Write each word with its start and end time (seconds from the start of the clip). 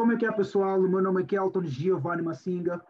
Como 0.00 0.12
é 0.12 0.16
que 0.16 0.24
é, 0.24 0.32
pessoal? 0.32 0.78
O 0.80 0.88
meu 0.88 1.02
nome 1.02 1.22
é 1.22 1.26
Kelton 1.26 1.62
Giovanni 1.62 2.22
Massinga. 2.22 2.82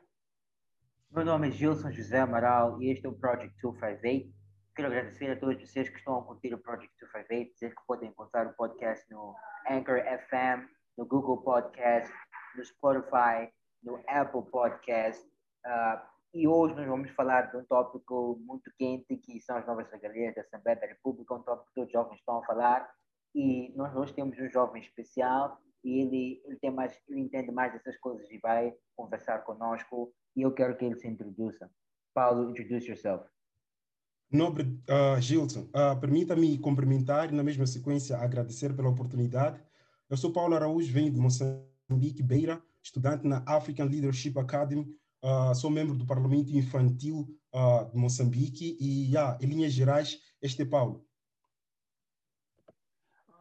Meu 1.10 1.24
nome 1.24 1.48
é 1.48 1.50
Gilson 1.50 1.90
José 1.90 2.20
Amaral 2.20 2.80
e 2.80 2.88
este 2.88 3.04
é 3.04 3.08
o 3.08 3.12
Project 3.12 3.52
258. 3.60 4.32
Quero 4.76 4.86
agradecer 4.86 5.28
a 5.28 5.36
todos 5.36 5.60
vocês 5.60 5.88
que 5.88 5.98
estão 5.98 6.20
a 6.20 6.22
curtir 6.22 6.54
o 6.54 6.58
Project 6.58 6.94
258, 7.00 7.52
dizer 7.52 7.70
que 7.70 7.82
podem 7.84 8.10
encontrar 8.10 8.46
o 8.46 8.52
podcast 8.52 9.04
no 9.10 9.34
Anchor 9.68 10.00
FM, 10.04 10.70
no 10.96 11.04
Google 11.04 11.42
Podcast, 11.42 12.14
no 12.56 12.64
Spotify, 12.64 13.52
no 13.82 14.00
Apple 14.06 14.48
Podcast. 14.48 15.28
Uh, 15.66 16.00
e 16.32 16.46
hoje 16.46 16.76
nós 16.76 16.86
vamos 16.86 17.10
falar 17.10 17.50
de 17.50 17.56
um 17.56 17.64
tópico 17.64 18.40
muito 18.46 18.70
quente, 18.78 19.16
que 19.16 19.40
são 19.40 19.56
as 19.56 19.66
novas 19.66 19.90
regalias 19.90 20.32
da 20.36 20.42
Assembleia 20.42 20.78
da 20.78 20.86
República, 20.86 21.34
um 21.34 21.42
tópico 21.42 21.66
que 21.70 21.74
todos 21.74 21.88
os 21.88 21.92
jovens 21.92 22.18
estão 22.20 22.38
a 22.38 22.46
falar. 22.46 22.88
E 23.34 23.74
nós 23.76 23.96
hoje 23.96 24.14
temos 24.14 24.38
um 24.38 24.48
jovem 24.48 24.80
especial 24.80 25.60
e 25.84 26.00
ele, 26.00 26.42
ele, 26.44 26.56
tem 26.56 26.70
mais, 26.70 26.98
ele 27.08 27.20
entende 27.20 27.50
mais 27.50 27.72
dessas 27.72 27.96
coisas 27.98 28.30
e 28.30 28.38
vai 28.38 28.72
conversar 28.96 29.40
conosco. 29.40 30.12
E 30.36 30.42
eu 30.42 30.52
quero 30.52 30.76
que 30.76 30.84
ele 30.84 30.96
se 30.96 31.08
introduza. 31.08 31.70
Paulo, 32.14 32.50
introduce 32.50 32.88
yourself. 32.88 33.24
Nobre 34.32 34.62
uh, 34.88 35.20
Gilson, 35.20 35.68
uh, 35.74 35.98
permita-me 36.00 36.56
cumprimentar 36.58 37.32
e, 37.32 37.34
na 37.34 37.42
mesma 37.42 37.66
sequência, 37.66 38.16
agradecer 38.16 38.74
pela 38.74 38.88
oportunidade. 38.88 39.60
Eu 40.08 40.16
sou 40.16 40.32
Paulo 40.32 40.54
Araújo, 40.54 40.92
venho 40.92 41.10
de 41.10 41.18
Moçambique, 41.18 42.22
Beira, 42.22 42.62
estudante 42.82 43.26
na 43.26 43.42
African 43.44 43.86
Leadership 43.86 44.38
Academy, 44.38 44.86
uh, 45.24 45.54
sou 45.54 45.68
membro 45.68 45.96
do 45.96 46.06
Parlamento 46.06 46.50
Infantil 46.52 47.28
de 47.92 47.96
Moçambique 47.96 48.76
e, 48.78 49.10
yeah, 49.10 49.36
em 49.42 49.46
linhas 49.46 49.72
gerais, 49.72 50.20
este 50.40 50.62
é 50.62 50.64
Paulo. 50.64 51.04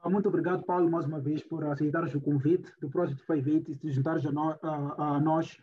Muito 0.09 0.27
obrigado, 0.27 0.63
Paulo, 0.63 0.90
mais 0.90 1.05
uma 1.05 1.20
vez, 1.20 1.44
por 1.44 1.63
aceitar 1.66 2.04
o 2.04 2.22
convite 2.22 2.72
do 2.81 2.90
Project 2.90 3.22
58 3.22 3.72
e 3.72 3.76
se 3.76 3.91
juntar 3.91 4.18
a, 4.18 4.32
no, 4.32 4.49
a, 4.62 5.16
a 5.16 5.20
nós 5.20 5.58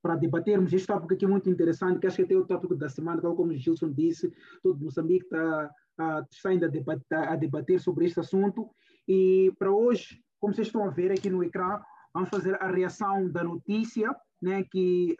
para 0.00 0.16
debatermos 0.16 0.72
este 0.72 0.86
tópico 0.86 1.12
aqui 1.12 1.26
muito 1.26 1.50
interessante, 1.50 1.98
que 1.98 2.06
acho 2.06 2.16
que 2.16 2.22
até 2.22 2.34
é 2.34 2.38
o 2.38 2.46
tópico 2.46 2.74
da 2.74 2.88
semana, 2.88 3.20
tal 3.20 3.36
como 3.36 3.52
o 3.52 3.56
Gilson 3.56 3.90
disse, 3.90 4.32
todo 4.62 4.82
Moçambique 4.82 5.24
está, 5.24 5.74
está 6.30 6.48
ainda 6.48 6.66
a 6.66 6.70
debater, 6.70 7.18
a 7.18 7.36
debater 7.36 7.80
sobre 7.80 8.06
este 8.06 8.20
assunto. 8.20 8.70
E 9.06 9.52
para 9.58 9.70
hoje, 9.70 10.22
como 10.40 10.54
vocês 10.54 10.68
estão 10.68 10.84
a 10.84 10.90
ver 10.90 11.10
aqui 11.10 11.28
no 11.28 11.42
ecrã, 11.44 11.80
vamos 12.14 12.30
fazer 12.30 12.54
a 12.62 12.70
reação 12.70 13.28
da 13.28 13.44
notícia 13.44 14.14
né, 14.40 14.64
que, 14.64 15.16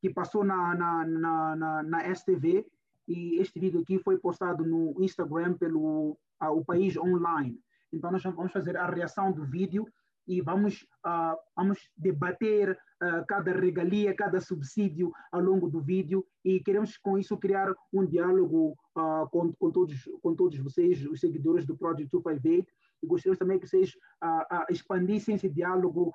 que 0.00 0.10
passou 0.10 0.44
na, 0.44 0.74
na, 0.74 1.06
na, 1.06 1.56
na, 1.56 1.82
na 1.82 2.14
STV. 2.14 2.66
E 3.08 3.38
este 3.40 3.58
vídeo 3.58 3.80
aqui 3.80 3.98
foi 3.98 4.18
postado 4.18 4.64
no 4.64 4.94
Instagram 5.02 5.54
pelo 5.54 6.16
uh, 6.48 6.56
o 6.56 6.64
País 6.64 6.96
Online. 6.96 7.58
Então, 7.92 8.10
nós 8.10 8.22
vamos 8.22 8.52
fazer 8.52 8.76
a 8.76 8.86
reação 8.86 9.32
do 9.32 9.44
vídeo 9.44 9.86
e 10.26 10.40
vamos, 10.40 10.82
uh, 11.06 11.36
vamos 11.54 11.78
debater 11.96 12.72
uh, 12.72 13.24
cada 13.26 13.52
regalia, 13.52 14.14
cada 14.14 14.40
subsídio 14.40 15.12
ao 15.30 15.40
longo 15.40 15.68
do 15.68 15.80
vídeo 15.80 16.24
e 16.44 16.60
queremos 16.60 16.96
com 16.96 17.18
isso 17.18 17.36
criar 17.36 17.72
um 17.92 18.04
diálogo 18.06 18.76
uh, 18.96 19.28
com, 19.30 19.52
com, 19.52 19.70
todos, 19.70 20.08
com 20.22 20.34
todos 20.34 20.58
vocês, 20.58 21.04
os 21.06 21.20
seguidores 21.20 21.66
do 21.66 21.76
Project 21.76 22.10
258 22.10 22.72
e 23.02 23.06
gostaríamos 23.06 23.38
também 23.38 23.58
que 23.58 23.66
vocês 23.66 23.92
expandissem 24.70 25.34
esse 25.34 25.50
diálogo 25.50 26.10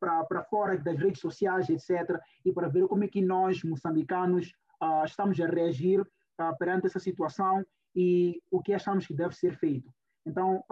para 0.00 0.42
fora 0.50 0.76
das 0.76 0.98
redes 0.98 1.20
sociais, 1.20 1.68
etc. 1.70 2.18
e 2.44 2.52
para 2.52 2.66
ver 2.66 2.88
como 2.88 3.04
é 3.04 3.06
que 3.06 3.22
nós, 3.22 3.62
moçambicanos, 3.62 4.52
estamos 5.04 5.40
a 5.40 5.46
reagir 5.46 6.04
perante 6.58 6.88
essa 6.88 6.98
situação 6.98 7.64
e 7.94 8.40
o 8.50 8.62
que 8.62 8.72
achamos 8.72 9.06
que 9.06 9.14
deve 9.14 9.34
ser 9.34 9.56
feito. 9.58 9.92
Então, 10.26 10.64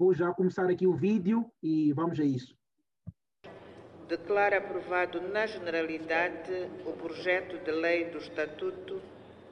Vou 0.00 0.14
já 0.14 0.32
começar 0.32 0.64
aqui 0.70 0.86
o 0.86 0.94
vídeo 0.94 1.44
e 1.62 1.92
vamos 1.92 2.18
a 2.18 2.24
isso. 2.24 2.56
Declara 4.08 4.56
aprovado 4.56 5.20
na 5.20 5.46
generalidade 5.46 6.70
o 6.86 6.92
projeto 6.92 7.62
de 7.62 7.70
lei 7.70 8.06
do 8.06 8.16
Estatuto 8.16 9.02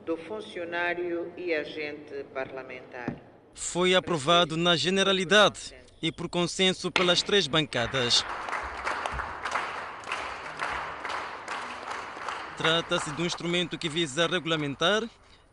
do 0.06 0.16
Funcionário 0.16 1.30
e 1.36 1.52
Agente 1.52 2.24
Parlamentar. 2.32 3.14
Foi 3.52 3.94
aprovado 3.94 4.56
na 4.56 4.74
generalidade 4.74 5.76
e 6.00 6.10
por 6.10 6.30
consenso 6.30 6.90
pelas 6.90 7.22
três 7.22 7.46
bancadas. 7.46 8.24
Trata-se 12.56 13.12
de 13.12 13.20
um 13.20 13.26
instrumento 13.26 13.76
que 13.76 13.90
visa 13.90 14.26
regulamentar 14.26 15.02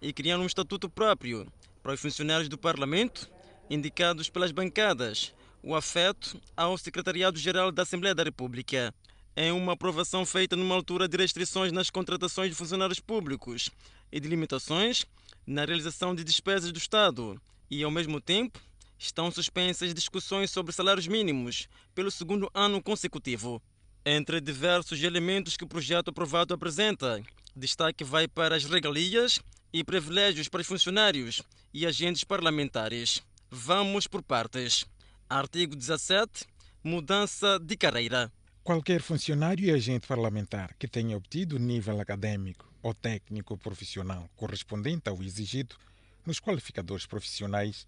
e 0.01 0.13
criar 0.13 0.37
um 0.39 0.45
estatuto 0.45 0.89
próprio 0.89 1.51
para 1.81 1.93
os 1.93 2.01
funcionários 2.01 2.49
do 2.49 2.57
Parlamento 2.57 3.29
indicados 3.69 4.29
pelas 4.29 4.51
bancadas, 4.51 5.33
o 5.63 5.75
afeto 5.75 6.39
ao 6.55 6.77
Secretariado-Geral 6.77 7.71
da 7.71 7.83
Assembleia 7.83 8.13
da 8.13 8.23
República. 8.23 8.93
É 9.35 9.51
uma 9.51 9.73
aprovação 9.73 10.25
feita 10.25 10.55
numa 10.55 10.75
altura 10.75 11.07
de 11.07 11.17
restrições 11.17 11.71
nas 11.71 11.89
contratações 11.89 12.49
de 12.51 12.55
funcionários 12.55 12.99
públicos 12.99 13.69
e 14.11 14.19
de 14.19 14.29
limitações 14.29 15.05
na 15.45 15.65
realização 15.65 16.15
de 16.15 16.23
despesas 16.23 16.71
do 16.71 16.77
Estado. 16.77 17.41
E, 17.69 17.83
ao 17.83 17.91
mesmo 17.91 18.21
tempo, 18.21 18.59
estão 18.97 19.29
suspensas 19.29 19.93
discussões 19.93 20.51
sobre 20.51 20.71
salários 20.71 21.07
mínimos 21.07 21.67
pelo 21.93 22.11
segundo 22.11 22.49
ano 22.53 22.81
consecutivo. 22.81 23.61
Entre 24.05 24.39
diversos 24.39 25.01
elementos 25.01 25.57
que 25.57 25.63
o 25.63 25.67
projeto 25.67 26.09
aprovado 26.09 26.53
apresenta, 26.53 27.21
destaque 27.55 28.03
vai 28.03 28.27
para 28.27 28.55
as 28.55 28.63
regalias 28.63 29.39
e 29.75 29.83
privilégios 29.83 30.47
para 30.47 30.61
os 30.61 30.67
funcionários 30.67 31.41
e 31.73 31.85
agentes 31.85 32.23
parlamentares. 32.23 33.21
Vamos 33.51 34.07
por 34.07 34.23
partes. 34.23 34.85
Artigo 35.29 35.75
17. 35.75 36.45
Mudança 36.81 37.59
de 37.59 37.75
carreira. 37.75 38.31
Qualquer 38.63 39.01
funcionário 39.01 39.65
e 39.65 39.71
agente 39.71 40.07
parlamentar 40.07 40.73
que 40.79 40.87
tenha 40.87 41.17
obtido 41.17 41.59
nível 41.59 41.99
acadêmico 41.99 42.71
ou 42.81 42.93
técnico 42.93 43.57
profissional 43.57 44.29
correspondente 44.37 45.09
ao 45.09 45.21
exigido 45.21 45.75
nos 46.25 46.39
qualificadores 46.39 47.05
profissionais 47.05 47.85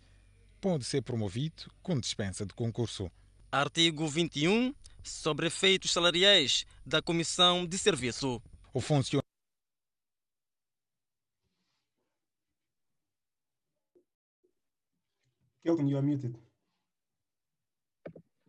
pode 0.59 0.84
ser 0.84 1.04
promovido 1.04 1.72
com 1.81 1.98
dispensa 1.98 2.46
de 2.46 2.54
concurso. 2.54 3.09
Artigo 3.50 4.06
21. 4.09 4.75
Sobre 5.02 5.48
efeitos 5.48 5.92
salariais 5.92 6.66
da 6.86 7.02
Comissão 7.02 7.66
de 7.66 7.78
Serviço. 7.78 8.42
O 8.74 8.81
funcionário 8.81 9.27
Kelton, 15.68 15.90
you 15.90 15.98
are 15.98 16.06
muted. 16.06 16.34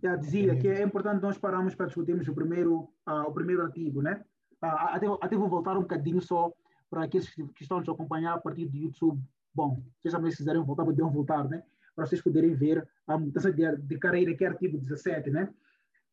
Já 0.01 0.15
dizia 0.15 0.55
que 0.57 0.69
é 0.69 0.83
importante 0.83 1.21
nós 1.21 1.37
pararmos 1.37 1.75
para 1.75 1.87
discutirmos 1.87 2.29
o 2.29 2.35
primeiro, 2.35 2.89
uh, 3.09 3.27
o 3.27 3.33
primeiro 3.33 3.63
artigo, 3.63 4.01
né? 4.01 4.25
Uh, 4.63 4.67
até, 4.67 5.07
até 5.21 5.37
vou 5.37 5.49
voltar 5.49 5.77
um 5.77 5.83
bocadinho 5.83 6.21
só 6.23 6.53
para 6.89 7.03
aqueles 7.03 7.29
que 7.35 7.63
estão 7.63 7.81
nos 7.81 7.89
acompanhar 7.89 8.35
a 8.35 8.39
partir 8.39 8.67
do 8.67 8.77
YouTube. 8.77 9.21
Bom, 9.53 9.83
vocês 9.99 10.15
também 10.15 10.31
se 10.31 10.37
quiserem 10.37 10.63
voltar, 10.63 10.85
podem 10.85 11.11
voltar, 11.11 11.49
né? 11.49 11.65
Para 11.97 12.07
vocês 12.07 12.23
poderem 12.23 12.55
ver 12.55 12.89
a 13.09 13.19
mudança 13.19 13.53
de, 13.53 13.77
de 13.77 13.99
carreira, 13.99 14.37
que 14.37 14.45
é 14.45 14.49
artigo 14.49 14.79
17, 14.79 15.31
né? 15.31 15.53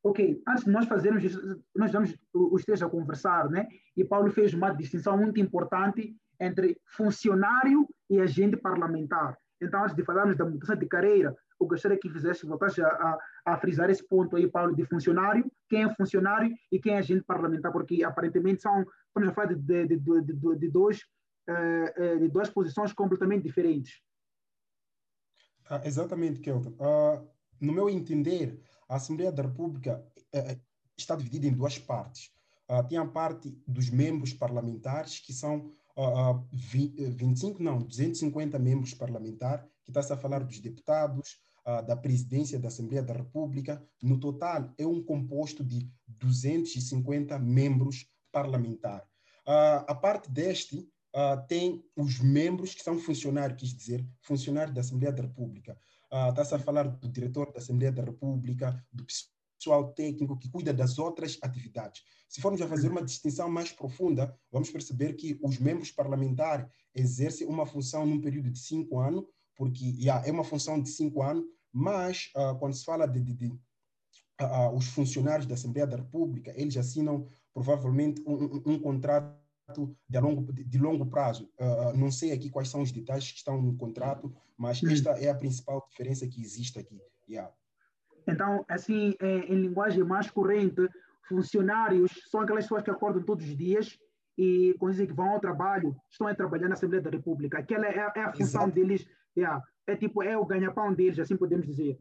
Ok, 0.02 0.42
antes 0.48 0.64
de 0.64 0.72
nós 0.72 0.88
fazermos 0.88 1.24
isso, 1.24 1.40
nós 1.76 1.90
estamos 1.90 2.16
os 2.34 2.64
três 2.64 2.82
a 2.82 2.90
conversar, 2.90 3.48
né? 3.52 3.68
E 3.96 4.04
Paulo 4.04 4.32
fez 4.32 4.56
uma 4.56 4.72
distinção 4.72 5.16
muito 5.18 5.40
importante 5.40 6.18
entre 6.40 6.82
funcionário 6.88 7.88
e 8.10 8.20
agente 8.20 8.58
parlamentar. 8.58 9.38
Então, 9.62 9.84
antes 9.84 9.96
de 9.96 10.04
falarmos 10.04 10.38
da 10.38 10.46
mudança 10.46 10.76
de 10.76 10.86
carreira, 10.86 11.36
eu 11.60 11.68
gostaria 11.68 11.98
que 11.98 12.10
fizesse, 12.10 12.46
voltasse 12.46 12.82
a, 12.82 12.88
a, 12.88 13.20
a, 13.46 13.58
frisar 13.58 13.90
esse 13.90 14.06
ponto 14.06 14.36
aí, 14.36 14.48
Paulo, 14.48 14.76
de 14.76 14.86
funcionário, 14.86 15.50
quem 15.70 15.84
é 15.84 15.96
funcionário 15.96 16.54
e 16.72 16.80
quem 16.80 16.94
é 16.94 16.98
agente 16.98 17.24
parlamentar, 17.24 17.72
porque 17.72 18.04
aparentemente 18.04 18.62
são, 18.62 18.86
estamos 19.08 19.30
a 19.30 19.34
falar 19.34 19.54
de, 19.54 19.56
de, 19.56 19.98
de, 19.98 20.22
de, 20.22 20.56
de 20.58 20.70
dois, 20.70 21.00
uh, 21.50 22.20
de 22.20 22.28
duas 22.28 22.50
posições 22.50 22.92
completamente 22.92 23.44
diferentes. 23.44 24.02
Ah, 25.70 25.82
exatamente, 25.86 26.42
Kelton. 26.42 26.72
Uh, 26.72 27.28
no 27.60 27.74
meu 27.74 27.90
entender, 27.90 28.62
a 28.90 28.96
Assembleia 28.96 29.32
da 29.32 29.44
República 29.44 30.06
uh, 30.36 30.62
está 30.98 31.16
dividida 31.16 31.48
em 31.48 31.54
duas 31.54 31.80
partes. 31.80 32.32
tem 32.90 32.98
a 32.98 33.06
parte 33.06 33.50
dos 33.66 33.90
membros 33.90 34.34
parlamentares, 34.34 35.20
que 35.20 35.34
são 35.34 35.72
uh, 35.98 36.46
25, 36.52 37.62
não, 37.62 37.80
250 37.80 38.58
membros 38.60 38.94
parlamentares, 38.94 39.66
que 39.84 39.92
está-se 39.92 40.14
a 40.14 40.18
falar 40.18 40.44
dos 40.44 40.60
deputados, 40.60 41.38
uh, 41.66 41.86
da 41.86 41.96
presidência 41.96 42.60
da 42.60 42.68
Assembleia 42.68 43.04
da 43.04 43.14
República. 43.14 43.84
No 44.02 44.20
total, 44.20 44.74
é 44.78 44.86
um 44.86 45.04
composto 45.04 45.64
de 45.64 45.90
250 46.08 47.38
membros 47.40 48.08
parlamentares. 48.32 49.08
Uh, 49.48 49.86
a 49.88 49.96
parte 49.96 50.30
deste, 50.30 50.80
uh, 51.16 51.48
tem 51.48 51.84
os 51.96 52.20
membros 52.20 52.74
que 52.74 52.84
são 52.84 52.98
funcionários, 52.98 53.60
quis 53.60 53.76
dizer, 53.76 54.06
funcionários 54.22 54.76
da 54.76 54.82
Assembleia 54.82 55.14
da 55.14 55.24
República. 55.24 55.78
Uh, 56.12 56.30
Está-se 56.30 56.56
a 56.56 56.60
falar 56.60 56.88
do 56.88 57.10
diretor 57.10 57.52
da 57.52 57.60
Assembleia 57.60 57.92
da 57.92 58.04
República, 58.04 58.84
do 58.92 59.06
pessoal 59.66 59.92
técnico 59.94 60.38
que 60.38 60.50
cuida 60.50 60.72
das 60.72 61.00
outras 61.00 61.40
atividades. 61.42 62.04
Se 62.30 62.40
formos 62.40 62.62
a 62.62 62.68
fazer 62.68 62.90
uma 62.90 63.04
distinção 63.04 63.50
mais 63.50 63.72
profunda, 63.72 64.38
vamos 64.52 64.70
perceber 64.70 65.14
que 65.14 65.40
os 65.42 65.58
membros 65.58 65.92
parlamentares 65.92 66.68
exercem 66.94 67.48
uma 67.48 67.66
função 67.66 68.06
num 68.06 68.22
período 68.22 68.52
de 68.52 68.60
cinco 68.60 69.00
anos, 69.00 69.26
porque 69.56 69.86
yeah, 69.98 70.26
é 70.28 70.32
uma 70.32 70.44
função 70.44 70.80
de 70.80 70.90
cinco 70.90 71.24
anos, 71.24 71.44
mas 71.74 72.32
uh, 72.38 72.58
quando 72.60 72.76
se 72.76 72.86
fala 72.86 73.08
de, 73.08 73.20
de, 73.20 73.34
de 73.34 73.60
os 74.74 74.88
funcionários 74.88 75.48
da 75.48 75.56
Assembleia 75.56 75.88
da 75.88 75.98
República, 75.98 76.54
eles 76.56 76.76
assinam 76.78 77.26
provavelmente 77.54 78.22
um, 78.28 78.34
um, 78.34 78.74
um 78.74 78.80
contrato 78.80 79.34
de 80.08 80.20
longo, 80.20 80.54
de 80.54 80.78
longo 80.78 81.06
prazo. 81.06 81.50
Uh, 81.58 81.98
não 81.98 82.12
sei 82.12 82.34
aqui 82.34 82.50
quais 82.50 82.70
são 82.70 82.82
os 82.82 82.92
detalhes 82.92 83.32
que 83.32 83.38
estão 83.38 83.60
no 83.62 83.76
contrato, 83.78 84.36
mas 84.58 84.84
hum. 84.84 84.90
esta 84.90 85.12
é 85.12 85.30
a 85.30 85.36
principal 85.36 85.86
diferença 85.90 86.28
que 86.28 86.42
existe 86.42 86.78
aqui. 86.78 87.02
Yeah. 87.28 87.52
Então, 88.28 88.66
assim, 88.68 89.14
em 89.22 89.62
linguagem 89.62 90.04
mais 90.04 90.30
corrente, 90.30 90.90
funcionários 91.28 92.12
são 92.30 92.42
aquelas 92.42 92.66
pessoas 92.66 92.84
que 92.84 92.92
acordam 92.92 93.24
todos 93.24 93.46
os 93.46 93.56
dias 93.56 93.98
e, 94.38 94.76
quando 94.80 94.92
dizem 94.92 95.08
que 95.08 95.14
vão 95.14 95.30
ao 95.30 95.40
trabalho, 95.40 95.96
estão 96.10 96.28
a 96.28 96.36
trabalhar 96.36 96.68
na 96.68 96.74
Assembleia 96.74 97.02
da 97.02 97.10
República. 97.10 97.60
Aquela 97.60 97.88
é, 97.88 98.12
é 98.16 98.22
a 98.22 98.32
função 98.32 98.64
Exato. 98.64 98.72
deles, 98.72 99.08
yeah, 99.38 99.64
é 99.88 99.96
tipo, 99.96 100.22
é 100.22 100.38
o 100.38 100.46
ganha-pão 100.46 100.94
deles, 100.94 101.20
assim 101.20 101.38
podemos 101.38 101.66
dizer. 101.66 102.00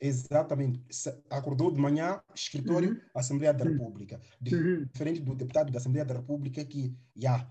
Exatamente. 0.00 0.84
Acordou 1.30 1.70
de 1.70 1.80
manhã, 1.80 2.20
escritório, 2.34 2.90
uhum. 2.90 3.00
Assembleia 3.14 3.54
da 3.54 3.64
uhum. 3.64 3.72
República. 3.72 4.20
Uhum. 4.52 4.84
Diferente 4.84 5.20
do 5.20 5.34
deputado 5.34 5.72
da 5.72 5.78
Assembleia 5.78 6.04
da 6.04 6.14
República 6.14 6.64
que, 6.64 6.94
já, 7.14 7.48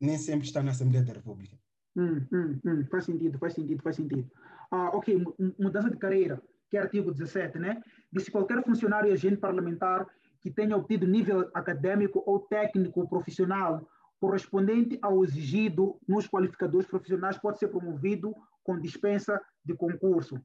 nem 0.00 0.16
sempre 0.18 0.46
está 0.46 0.62
na 0.62 0.70
Assembleia 0.70 1.04
da 1.04 1.14
República. 1.14 1.58
Hum, 1.96 2.26
hum, 2.32 2.60
hum. 2.64 2.84
Faz 2.90 3.04
sentido, 3.04 3.38
faz 3.38 3.54
sentido, 3.54 3.82
faz 3.82 3.96
sentido. 3.96 4.30
Ah, 4.70 4.96
ok, 4.96 5.22
mudança 5.58 5.90
de 5.90 5.98
carreira, 5.98 6.40
que 6.72 6.78
é 6.78 6.80
artigo 6.80 7.12
17, 7.12 7.58
né? 7.58 7.82
Diz 8.10 8.30
qualquer 8.30 8.64
funcionário 8.64 9.10
e 9.10 9.12
agente 9.12 9.36
parlamentar 9.36 10.08
que 10.40 10.50
tenha 10.50 10.74
obtido 10.74 11.06
nível 11.06 11.50
acadêmico 11.52 12.22
ou 12.24 12.40
técnico 12.40 13.06
profissional 13.06 13.86
correspondente 14.18 14.98
ao 15.02 15.22
exigido 15.22 16.00
nos 16.08 16.26
qualificadores 16.26 16.88
profissionais 16.88 17.36
pode 17.36 17.58
ser 17.58 17.68
promovido 17.68 18.34
com 18.64 18.80
dispensa 18.80 19.38
de 19.62 19.74
concurso. 19.74 20.40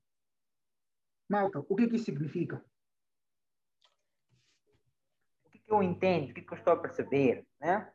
Malta, 1.29 1.59
o 1.59 1.75
que, 1.77 1.87
que 1.87 1.95
isso 1.95 2.05
significa? 2.05 2.61
O 5.45 5.49
que, 5.49 5.61
eu 5.65 5.81
entendo, 5.81 6.31
o 6.31 6.33
que, 6.33 6.41
que 6.41 6.53
eu 6.53 6.57
estou 6.57 6.73
a 6.73 6.77
perceber, 6.77 7.47
né? 7.61 7.89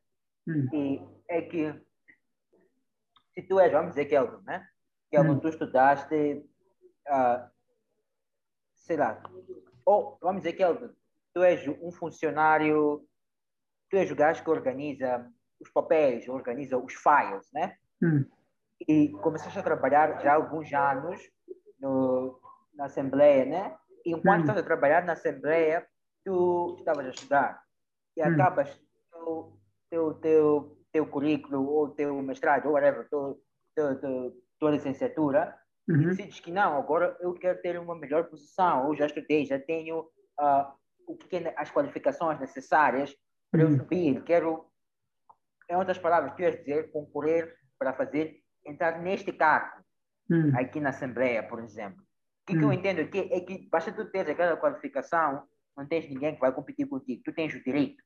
Hum. 0.48 0.68
E 0.72 1.02
é 1.28 1.42
que 1.42 1.74
se 3.34 3.42
tu 3.42 3.60
és, 3.60 3.70
vamos 3.70 3.90
dizer, 3.90 4.06
Kelvin, 4.06 4.42
né? 4.44 4.66
Kelvin, 5.10 5.32
hum. 5.32 5.40
tu 5.40 5.48
estudaste, 5.48 6.42
uh, 7.08 7.51
sei 8.82 8.96
lá, 8.96 9.22
ou 9.84 10.18
vamos 10.20 10.42
dizer, 10.42 10.54
Kelvin, 10.54 10.90
tu 11.34 11.42
és 11.42 11.66
um 11.68 11.90
funcionário, 11.90 13.06
tu 13.90 13.96
és 13.96 14.10
o 14.10 14.16
gajo 14.16 14.42
que 14.42 14.50
organiza 14.50 15.26
os 15.60 15.70
papéis, 15.70 16.28
organiza 16.28 16.76
os 16.76 16.94
files, 16.94 17.48
né? 17.52 17.76
Hum. 18.02 18.24
E 18.88 19.10
começaste 19.22 19.58
a 19.58 19.62
trabalhar 19.62 20.20
já 20.20 20.32
há 20.32 20.34
alguns 20.34 20.72
anos 20.72 21.20
no, 21.78 22.40
na 22.74 22.86
Assembleia, 22.86 23.44
né? 23.44 23.76
E 24.04 24.10
enquanto 24.10 24.40
hum. 24.40 24.42
estás 24.42 24.58
a 24.58 24.62
trabalhar 24.62 25.04
na 25.04 25.12
Assembleia, 25.12 25.86
tu 26.24 26.76
estavas 26.78 27.06
a 27.06 27.10
estudar 27.10 27.62
e 28.16 28.22
hum. 28.22 28.26
acabas 28.26 28.80
teu, 29.10 29.58
teu, 29.88 30.14
teu, 30.14 30.78
teu 30.92 31.06
currículo 31.06 31.64
ou 31.64 31.88
teu 31.90 32.20
mestrado 32.22 32.66
ou 32.66 32.72
whatever, 32.72 33.08
teu, 33.08 33.40
teu, 33.74 34.00
teu, 34.00 34.42
tua 34.58 34.70
licenciatura 34.72 35.56
uhum. 35.88 36.08
decides 36.08 36.40
que 36.40 36.50
não, 36.50 36.76
agora 36.76 37.16
eu 37.20 37.32
quero 37.34 37.60
ter 37.60 37.78
uma 37.78 37.94
melhor 37.94 38.24
posição, 38.24 38.86
ou 38.86 38.96
já 38.96 39.06
estudei, 39.06 39.44
já 39.44 39.58
tenho 39.58 40.00
uh, 40.00 40.72
o 41.06 41.16
que 41.16 41.36
é 41.36 41.54
as 41.56 41.70
qualificações 41.70 42.38
necessárias 42.40 43.14
para 43.50 43.64
uhum. 43.64 43.72
eu 43.72 43.78
subir, 43.78 44.22
quero, 44.24 44.66
em 45.68 45.76
outras 45.76 45.98
palavras, 45.98 46.34
quero 46.34 46.58
dizer, 46.58 46.90
concorrer 46.90 47.56
para 47.78 47.92
fazer, 47.92 48.40
entrar 48.64 49.00
neste 49.00 49.32
cargo, 49.32 49.82
uhum. 50.30 50.52
aqui 50.56 50.80
na 50.80 50.90
Assembleia, 50.90 51.42
por 51.42 51.62
exemplo. 51.62 52.02
O 52.42 52.46
que, 52.46 52.58
que 52.58 52.64
eu 52.64 52.68
hum. 52.68 52.72
entendo 52.72 53.00
aqui 53.00 53.32
é 53.32 53.40
que 53.40 53.68
basta 53.70 53.92
tu 53.92 54.10
teres 54.10 54.30
aquela 54.30 54.56
qualificação, 54.56 55.46
não 55.76 55.86
tens 55.86 56.08
ninguém 56.08 56.34
que 56.34 56.40
vai 56.40 56.52
competir 56.52 56.88
contigo, 56.88 57.22
tu 57.24 57.32
tens 57.32 57.54
o 57.54 57.62
direito. 57.62 58.02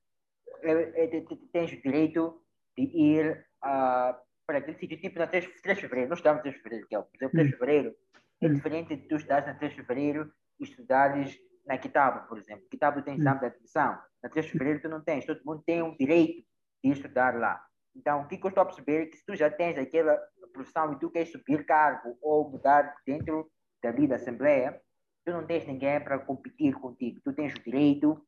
É, 0.62 1.04
é, 1.04 1.24
tens 1.52 1.72
o 1.72 1.80
direito 1.80 2.42
de 2.76 2.84
ir 2.84 3.46
uh, 3.64 4.14
para 4.46 4.58
aquele 4.58 4.78
sítio, 4.78 5.00
tipo 5.00 5.18
na 5.18 5.26
3, 5.26 5.60
3 5.60 5.76
de 5.76 5.82
fevereiro, 5.82 6.10
nós 6.10 6.18
estamos 6.20 6.38
em 6.40 6.42
3 6.42 6.54
de 6.54 6.62
fevereiro, 6.62 6.86
que 6.88 6.94
é, 6.94 7.00
por 7.00 7.16
exemplo, 7.16 7.32
3 7.32 7.46
de 7.46 7.52
fevereiro, 7.52 7.96
é 8.40 8.48
diferente 8.48 8.96
de 8.96 9.08
tu 9.08 9.16
estudares 9.16 9.46
na 9.46 9.54
3 9.54 9.72
de 9.72 9.80
fevereiro 9.80 10.32
e 10.60 10.64
estudares 10.64 11.38
na 11.66 11.78
Kitabo, 11.78 12.28
por 12.28 12.38
exemplo. 12.38 12.64
Kitabo 12.70 13.02
tem 13.02 13.16
exame 13.16 13.40
de 13.40 13.46
admissão, 13.46 13.98
na 14.22 14.28
3 14.28 14.46
de 14.46 14.52
fevereiro 14.52 14.80
tu 14.80 14.88
não 14.88 15.02
tens, 15.02 15.26
todo 15.26 15.42
mundo 15.44 15.62
tem 15.66 15.82
o 15.82 15.96
direito 15.96 16.46
de 16.84 16.90
estudar 16.90 17.34
lá. 17.38 17.60
Então, 17.94 18.22
o 18.22 18.28
que 18.28 18.38
eu 18.40 18.48
estou 18.48 18.62
a 18.62 18.66
perceber 18.66 19.02
é 19.02 19.06
que 19.06 19.16
se 19.16 19.24
tu 19.24 19.34
já 19.34 19.50
tens 19.50 19.78
aquela 19.78 20.16
profissão 20.52 20.92
e 20.92 20.98
tu 20.98 21.10
queres 21.10 21.32
subir 21.32 21.64
cargo 21.64 22.16
ou 22.20 22.50
mudar 22.50 22.94
dentro 23.06 23.50
dali 23.82 24.06
da 24.06 24.16
Assembleia, 24.16 24.80
tu 25.24 25.32
não 25.32 25.46
tens 25.46 25.66
ninguém 25.66 25.98
para 26.00 26.18
competir 26.18 26.74
contigo. 26.74 27.20
Tu 27.24 27.32
tens 27.32 27.54
o 27.54 27.62
direito 27.62 28.22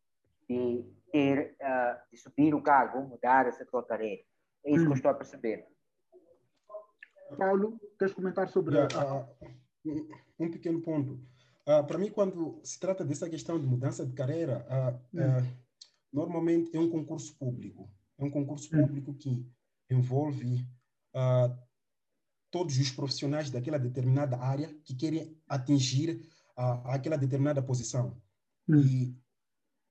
de 0.48 0.84
ter, 1.12 1.54
uh, 1.60 2.10
de 2.10 2.18
subir 2.18 2.54
o 2.54 2.62
cargo, 2.62 3.02
mudar 3.02 3.46
essa 3.46 3.64
tua 3.66 3.84
carreira. 3.86 4.22
É 4.64 4.70
isso 4.70 4.84
que 4.84 4.88
eu 4.88 4.92
hum. 4.92 4.94
estou 4.94 5.10
a 5.10 5.14
perceber. 5.14 5.66
Paulo, 7.36 7.80
queres 7.98 8.14
comentar 8.14 8.48
sobre... 8.48 8.76
Yeah, 8.76 9.24
uh, 9.24 9.48
um 10.38 10.50
pequeno 10.50 10.80
ponto. 10.80 11.20
Uh, 11.66 11.86
para 11.86 11.98
mim, 11.98 12.10
quando 12.10 12.60
se 12.64 12.78
trata 12.78 13.04
dessa 13.04 13.28
questão 13.28 13.58
de 13.58 13.66
mudança 13.66 14.06
de 14.06 14.12
carreira, 14.12 14.66
hum. 15.12 15.46
normalmente 16.12 16.74
é 16.76 16.80
um 16.80 16.88
concurso 16.88 17.36
público. 17.36 17.90
É 18.18 18.24
um 18.24 18.30
concurso 18.30 18.74
hum. 18.74 18.86
público 18.86 19.14
que 19.14 19.46
envolve 19.90 20.66
todos 22.50 22.78
os 22.78 22.90
profissionais 22.90 23.50
daquela 23.50 23.78
determinada 23.78 24.38
área 24.38 24.72
que 24.84 24.94
querem 24.94 25.36
atingir 25.46 26.22
aquela 26.84 27.16
determinada 27.16 27.62
posição. 27.62 28.16
Hum. 28.68 28.80
E 28.80 29.16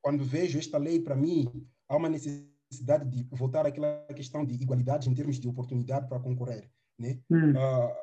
quando 0.02 0.24
vejo 0.24 0.58
esta 0.58 0.78
lei, 0.78 1.00
para 1.00 1.16
mim, 1.16 1.68
há 1.88 1.96
uma 1.96 2.10
necessidade 2.10 3.10
de 3.10 3.24
voltar 3.36 3.66
àquela 3.66 4.06
questão 4.16 4.46
de 4.46 4.56
igualdade 4.56 5.10
em 5.10 5.14
termos 5.14 5.40
de 5.40 5.48
oportunidade 5.48 6.08
para 6.08 6.20
concorrer. 6.20 6.70
Né? 7.00 7.20
Hum. 7.30 7.52
Uh, 7.52 7.94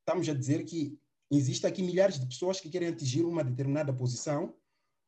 estamos 0.00 0.28
a 0.28 0.34
dizer 0.34 0.64
que 0.64 0.98
existe 1.30 1.66
aqui 1.66 1.82
milhares 1.82 2.18
de 2.18 2.26
pessoas 2.26 2.60
que 2.60 2.68
querem 2.68 2.88
atingir 2.88 3.24
uma 3.24 3.44
determinada 3.44 3.92
posição, 3.92 4.54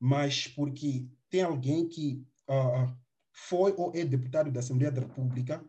mas 0.01 0.47
porque 0.47 1.07
tem 1.29 1.43
alguém 1.43 1.89
que 1.89 2.25
uh, 2.49 2.95
foi 3.33 3.75
ou 3.77 3.93
é 3.95 4.05
deputado 4.05 4.51
da 4.51 4.61
Assembleia 4.61 4.93
da 4.93 5.01
República, 5.01 5.65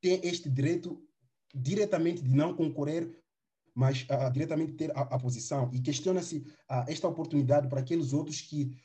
tem 0.00 0.20
este 0.22 0.48
direito 0.48 1.02
diretamente 1.54 2.22
de 2.22 2.34
não 2.34 2.54
concorrer, 2.54 3.22
mas 3.74 4.02
uh, 4.02 4.30
diretamente 4.32 4.72
ter 4.74 4.90
a, 4.92 5.00
a, 5.00 5.18
posição. 5.18 5.70
E 5.72 5.80
questiona-se 5.80 6.38
uh, 6.70 6.84
esta 6.88 7.08
oportunidade 7.08 7.68
para 7.68 7.80
aqueles 7.80 8.12
outros 8.12 8.40
que 8.40 8.76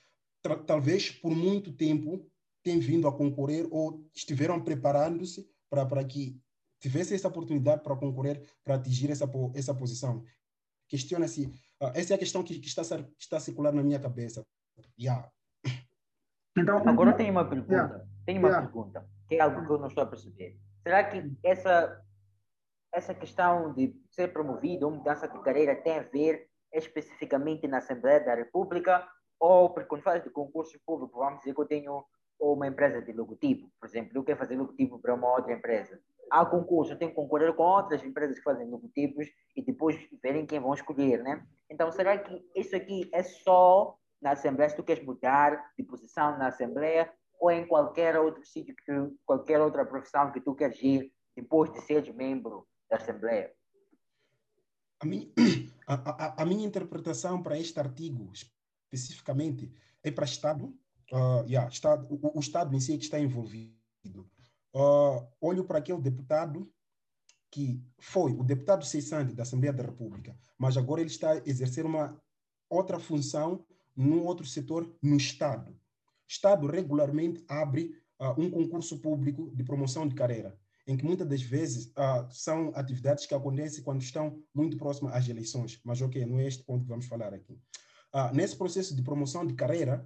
talvez 0.66 1.12
por 1.12 1.36
muito 1.36 1.72
tempo 1.72 2.26
têm 2.64 2.80
vindo 2.80 3.08
a 3.08 3.14
concorrer 3.14 3.68
ou 3.72 4.04
estiveram 4.14 4.62
preparando-se 4.62 5.48
para, 5.70 5.86
para 5.86 6.04
que 6.04 6.40
tivesse 6.82 7.14
essa 7.14 7.28
oportunidade 7.28 7.84
para 7.84 7.96
concorrer, 7.96 8.44
para 8.64 8.76
atingir 8.76 9.12
essa, 9.12 9.30
essa 9.56 9.74
posição. 9.74 10.26
Questiona-se, 10.88 11.46
uh, 11.82 11.92
essa 11.94 12.14
é 12.14 12.16
a 12.16 12.20
questão 12.20 12.44
que, 12.44 12.60
que, 12.60 12.68
está, 12.68 12.84
que 12.84 13.14
está 13.20 13.38
a 13.38 13.40
circular 13.40 13.72
na 13.72 13.84
minha 13.84 14.00
cabeça. 14.00 14.44
Yeah. 15.00 15.30
Então, 16.58 16.78
Agora 16.86 17.14
tem 17.14 17.30
uma 17.30 17.48
pergunta, 17.48 17.74
yeah. 17.74 18.06
tem 18.26 18.38
uma 18.40 18.50
yeah. 18.50 18.68
pergunta, 18.68 19.08
que 19.30 19.36
é 19.36 19.40
algo 19.40 19.66
que 19.66 19.72
eu 19.72 19.78
não 19.78 19.88
estou 19.88 20.04
a 20.04 20.08
perceber. 20.08 20.60
Será 20.84 21.04
que 21.04 21.32
essa 21.44 22.04
essa 22.94 23.14
questão 23.14 23.74
de 23.74 23.96
ser 24.10 24.34
promovido 24.34 24.86
ou 24.86 24.92
mudança 24.92 25.26
de 25.26 25.40
carreira 25.42 25.76
tem 25.76 25.98
a 25.98 26.04
ver 26.04 26.50
especificamente 26.74 27.66
na 27.66 27.78
Assembleia 27.78 28.20
da 28.20 28.36
República 28.36 29.08
ou 29.40 29.70
porque 29.70 29.88
quando 29.88 30.04
faz 30.04 30.22
de 30.22 30.30
concurso 30.30 30.78
público, 30.86 31.18
vamos 31.18 31.40
dizer 31.40 31.56
que 31.56 31.62
eu 31.62 31.66
tenho 31.66 32.04
uma 32.40 32.68
empresa 32.68 33.02
de 33.02 33.14
logotipo, 33.14 33.72
por 33.80 33.88
exemplo, 33.88 34.12
eu 34.16 34.24
quero 34.24 34.38
fazer 34.38 34.56
logotipo 34.56 35.00
para 35.00 35.14
uma 35.14 35.32
outra 35.32 35.54
empresa. 35.54 36.00
Há 36.32 36.46
concurso, 36.46 36.96
tenho 36.96 37.12
que 37.12 37.16
concorrer 37.16 37.54
com 37.54 37.64
outras 37.64 38.02
empresas 38.04 38.38
que 38.38 38.44
fazem 38.44 38.66
logotipos 38.66 39.28
e 39.54 39.62
depois 39.62 39.98
verem 40.24 40.46
quem 40.46 40.62
vão 40.62 40.74
escolher, 40.74 41.22
né? 41.22 41.46
Então, 41.70 41.92
será 41.92 42.18
que 42.18 42.42
isso 42.56 42.74
aqui 42.74 43.10
é 43.14 43.22
só 43.22 43.98
na 44.22 44.32
Assembleia, 44.32 44.70
se 44.70 44.76
tu 44.76 44.84
queres 44.84 45.04
mudar 45.04 45.72
de 45.78 45.84
posição 45.84 46.38
na 46.38 46.48
Assembleia 46.48 47.12
ou 47.40 47.52
em 47.52 47.68
qualquer 47.68 48.18
outro 48.18 48.46
sítio, 48.46 48.76
que 48.76 48.86
tu, 48.86 49.18
qualquer 49.26 49.60
outra 49.60 49.84
profissão 49.84 50.32
que 50.32 50.40
tu 50.40 50.56
queres 50.56 50.82
ir 50.82 51.12
depois 51.36 51.74
de 51.74 51.82
seres 51.82 52.14
membro 52.16 52.68
da 52.90 52.98
Assembleia? 52.98 53.52
A 55.02 55.06
minha, 55.06 55.28
a, 55.88 55.94
a, 55.94 56.44
a 56.44 56.46
minha 56.46 56.66
interpretação 56.66 57.42
para 57.42 57.58
este 57.58 57.80
artigo, 57.80 58.32
especificamente, 58.32 59.74
é 60.04 60.12
para 60.12 60.26
Estado. 60.26 60.66
Uh, 61.12 61.44
yeah, 61.48 61.68
Estado 61.68 62.08
o, 62.10 62.38
o, 62.38 62.40
Estado 62.40 62.74
em 62.76 62.80
si 62.80 62.94
é 62.94 62.98
que 62.98 63.04
está 63.04 63.20
envolvido. 63.20 63.76
Uh, 64.74 65.28
olho 65.42 65.66
para 65.66 65.80
aquele 65.80 66.02
deputado 66.02 66.72
que 67.50 67.84
foi 68.00 68.32
o 68.32 68.44
deputado 68.44 68.86
cessante 68.86 69.34
da 69.34 69.44
Assembleia 69.44 69.74
da 69.74 69.84
República, 69.84 70.38
mas 70.58 70.78
agora 70.78 71.02
ele 71.02 71.10
está 71.10 71.34
a 71.34 71.42
exercer 71.46 71.86
uma 71.86 72.18
outra 72.70 72.98
função 72.98 73.66
num 73.96 74.24
outro 74.26 74.46
setor 74.46 74.96
no 75.02 75.18
Estado. 75.18 75.78
Estado 76.26 76.66
regularmente 76.68 77.44
abre 77.50 77.98
uh, 78.20 78.42
um 78.42 78.50
concurso 78.50 79.00
público 79.00 79.54
de 79.54 79.64
promoção 79.64 80.08
de 80.08 80.16
carreira 80.16 80.58
em 80.88 80.98
que 80.98 81.06
muitas 81.06 81.28
das 81.28 81.42
vezes 81.42 81.88
uh, 81.88 82.28
são 82.30 82.72
atividades 82.76 83.26
que 83.26 83.36
acontecem 83.36 83.84
quando 83.84 84.02
estão 84.02 84.42
muito 84.54 84.78
próximas 84.78 85.14
às 85.14 85.28
eleições. 85.28 85.80
Mas, 85.84 86.02
ok, 86.02 86.26
não 86.26 86.40
é 86.40 86.48
este 86.48 86.64
ponto 86.64 86.84
que 86.84 86.90
vamos 86.90 87.06
falar 87.06 87.34
aqui. 87.34 87.54
uh, 88.14 88.34
nesse 88.34 88.56
processo 88.56 88.96
de 88.96 89.02
promoção 89.02 89.46
de 89.46 89.54
carreira, 89.54 90.06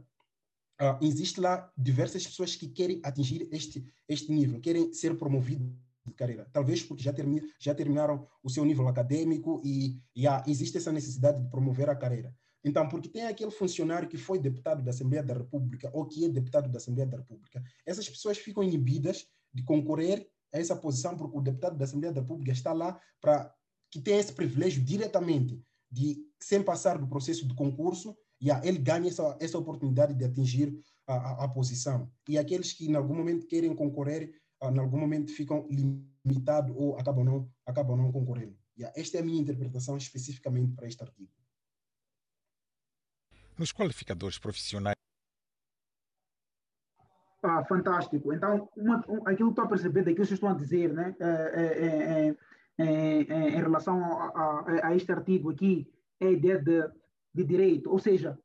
uh, 0.82 1.04
existe 1.04 1.40
lá 1.40 1.72
diversas 1.78 2.26
pessoas 2.26 2.56
que 2.56 2.68
querem 2.68 3.02
atingir 3.04 3.48
este, 3.52 3.86
este 4.08 4.32
nível, 4.32 4.60
querem 4.60 4.94
ser 4.94 5.18
promovidos 5.18 5.68
de 6.06 6.14
carreira. 6.14 6.48
Talvez 6.52 6.84
porque 6.84 7.04
já, 7.04 7.12
termi 7.12 7.42
já 7.60 7.74
terminaram 7.74 8.28
o 8.44 8.50
seu 8.50 8.64
nível 8.64 8.88
acadêmico 8.88 9.62
e 9.64 10.00
já 10.16 10.44
existe 10.48 10.78
essa 10.78 10.92
necessidade 10.92 11.42
de 11.42 11.50
promover 11.50 11.90
a 11.90 11.96
carreira. 11.96 12.34
Então, 12.64 12.88
porque 12.88 13.10
tem 13.10 13.26
aquele 13.28 13.52
funcionário 13.52 14.10
que 14.10 14.18
foi 14.18 14.40
deputado 14.40 14.84
da 14.84 14.90
Assembleia 14.90 15.24
da 15.24 15.36
República 15.36 15.90
ou 15.94 16.06
que 16.06 16.26
é 16.26 16.30
deputado 16.30 16.70
da 16.70 16.78
Assembleia 16.78 17.08
da 17.08 17.18
República, 17.18 17.64
essas 17.86 18.10
pessoas 18.10 18.38
ficam 18.38 18.64
inibidas 18.64 19.28
de 19.54 19.64
concorrer 19.64 20.28
a 20.54 20.60
essa 20.60 20.76
posição 20.76 21.16
porque 21.16 21.38
o 21.38 21.42
deputado 21.42 21.78
da 21.78 21.86
Assembleia 21.86 22.14
da 22.14 22.22
República 22.22 22.52
está 22.52 22.74
lá 22.74 23.00
para 23.22 23.54
que 23.92 24.02
tem 24.02 24.18
esse 24.18 24.34
privilégio 24.34 24.84
diretamente 24.84 25.62
de, 25.92 26.18
sem 26.40 26.62
passar 26.64 26.98
do 26.98 27.08
processo 27.08 27.48
de 27.48 27.54
concurso, 27.54 28.18
e 28.42 28.50
ele 28.50 28.78
ganha 28.78 29.08
essa, 29.08 29.38
essa 29.40 29.58
oportunidade 29.58 30.14
de 30.14 30.26
atingir 30.26 30.78
a, 31.08 31.14
a, 31.14 31.46
a 31.46 31.48
posição. 31.48 32.12
E 32.28 32.38
aqueles 32.38 32.74
que 32.74 32.86
em 32.90 32.96
algum 32.96 33.16
momento 33.16 33.48
querem 33.48 33.76
concorrer, 33.76 34.36
uh, 34.62 34.70
em 34.70 34.80
algum 34.80 35.00
momento 35.00 35.32
ficam 35.32 35.68
limitados 35.70 36.76
ou 36.76 36.98
acabam 36.98 37.24
não, 37.24 37.50
acabam 37.66 37.98
não 37.98 38.12
concorrendo. 38.12 38.58
Yeah, 38.78 38.94
esta 39.00 39.18
é 39.18 39.22
a 39.22 39.24
minha 39.24 39.40
interpretação 39.40 39.96
especificamente 39.96 40.76
para 40.76 40.88
este 40.88 41.02
artigo. 41.02 41.32
Nos 43.58 43.72
qualificadores 43.72 44.38
profissionais. 44.38 44.96
Ah, 47.42 47.64
fantástico. 47.64 48.34
Então, 48.34 48.70
uma, 48.76 48.98
um, 49.08 49.28
aquilo 49.28 49.50
que 49.50 49.52
estou 49.54 49.66
a 49.66 49.68
perceber 49.68 50.02
daquilo 50.02 50.16
que 50.16 50.26
vocês 50.26 50.38
estão 50.38 50.50
a 50.50 50.56
dizer, 50.56 50.92
né, 50.92 51.16
é, 51.20 51.26
é, 51.64 52.36
é, 52.78 53.50
em 53.50 53.62
relação 53.62 54.04
a, 54.04 54.26
a, 54.28 54.88
a, 54.88 54.96
este 54.96 55.12
artigo 55.12 55.52
aqui, 55.52 55.88
é 56.20 56.28
a 56.28 56.32
ideia 56.32 56.62
de, 56.62 56.82
de 57.36 57.44
direito, 57.44 57.92
ou 57.92 58.00
seja, 58.00 58.38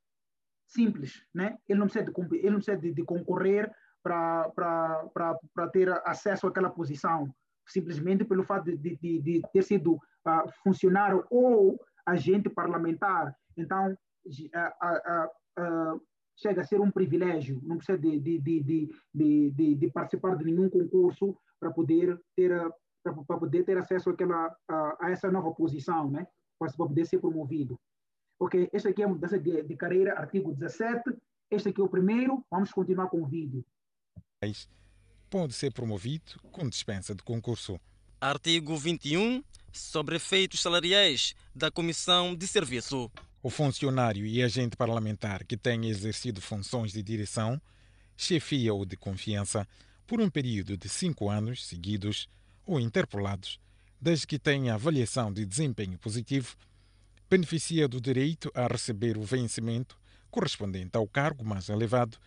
simples, 0.66 1.24
né? 1.32 1.56
Ele 1.68 1.78
não 1.78 1.86
precisa 1.86 2.04
de, 2.04 2.36
ele 2.36 2.50
não 2.50 2.56
precisa 2.56 2.76
de, 2.76 2.92
de 2.92 3.04
concorrer 3.04 3.70
para 4.02 5.68
ter 5.72 5.88
acesso 6.04 6.46
àquela 6.46 6.70
posição, 6.70 7.32
simplesmente 7.66 8.24
pelo 8.24 8.42
fato 8.42 8.64
de, 8.64 8.96
de, 8.96 9.20
de 9.20 9.42
ter 9.52 9.62
sido 9.62 9.94
uh, 9.94 10.50
funcionário 10.64 11.24
ou 11.30 11.78
agente 12.04 12.48
parlamentar. 12.48 13.34
Então, 13.56 13.92
uh, 13.92 15.62
uh, 15.62 16.02
chega 16.36 16.62
a 16.62 16.64
ser 16.64 16.80
um 16.80 16.90
privilégio, 16.90 17.60
não 17.62 17.76
precisa 17.76 17.98
de, 17.98 18.18
de, 18.18 18.38
de, 18.38 18.88
de, 19.14 19.74
de, 19.76 19.90
participar 19.90 20.36
de 20.36 20.44
nenhum 20.44 20.68
concurso 20.68 21.36
para 21.60 21.70
poder 21.70 22.18
ter 22.34 22.50
para 23.02 23.38
poder 23.38 23.64
ter 23.64 23.78
acesso 23.78 24.10
àquela, 24.10 24.54
a, 24.68 25.06
a, 25.06 25.10
essa 25.10 25.30
nova 25.30 25.50
posição, 25.54 26.10
né? 26.10 26.26
para 26.58 26.70
poder 26.72 27.06
ser 27.06 27.18
promovido. 27.18 27.80
Ok, 28.42 28.70
este 28.72 28.88
aqui 28.88 29.02
é 29.02 29.04
a 29.04 29.08
mudança 29.08 29.38
de, 29.38 29.62
de 29.62 29.76
carreira, 29.76 30.18
artigo 30.18 30.54
17. 30.54 31.02
Este 31.50 31.68
aqui 31.68 31.78
é 31.78 31.84
o 31.84 31.88
primeiro. 31.90 32.42
Vamos 32.50 32.72
continuar 32.72 33.08
com 33.08 33.20
o 33.20 33.26
vídeo. 33.26 33.62
Pode 35.28 35.52
ser 35.52 35.70
promovido 35.74 36.40
com 36.50 36.66
dispensa 36.66 37.14
de 37.14 37.22
concurso. 37.22 37.78
Artigo 38.18 38.74
21. 38.78 39.44
Sobre 39.70 40.16
efeitos 40.16 40.62
salariais 40.62 41.34
da 41.54 41.70
Comissão 41.70 42.34
de 42.34 42.48
Serviço. 42.48 43.12
O 43.42 43.50
funcionário 43.50 44.24
e 44.24 44.42
agente 44.42 44.74
parlamentar 44.74 45.44
que 45.44 45.56
tenha 45.56 45.90
exercido 45.90 46.40
funções 46.40 46.92
de 46.92 47.02
direção, 47.02 47.60
chefia 48.16 48.72
ou 48.72 48.86
de 48.86 48.96
confiança 48.96 49.68
por 50.06 50.18
um 50.18 50.30
período 50.30 50.78
de 50.78 50.88
cinco 50.88 51.28
anos 51.28 51.66
seguidos 51.66 52.26
ou 52.64 52.80
interpolados, 52.80 53.60
desde 54.00 54.26
que 54.26 54.38
tenha 54.38 54.74
avaliação 54.74 55.30
de 55.30 55.44
desempenho 55.44 55.98
positivo, 55.98 56.56
beneficia 57.30 57.86
do 57.86 58.00
direito 58.00 58.50
a 58.52 58.66
receber 58.66 59.16
o 59.16 59.22
vencimento 59.22 59.96
correspondente 60.32 60.96
ao 60.96 61.06
cargo 61.06 61.44
mais 61.44 61.68
elevado, 61.68 62.18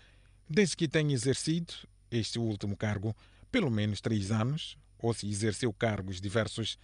desde 0.50 0.78
que 0.78 0.88
tenha 0.88 1.14
exercido 1.14 1.74
este 2.10 2.40
último 2.40 2.78
cargo 2.78 3.14
pelo 3.52 3.70
menos 3.70 4.00
três 4.00 4.32
anos, 4.32 4.78
ou 4.98 5.14
se 5.14 5.30
exerceu 5.30 5.74
cargos 5.74 6.22
diversos, 6.22 6.80